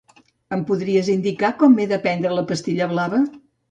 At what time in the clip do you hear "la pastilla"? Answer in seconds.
2.41-2.93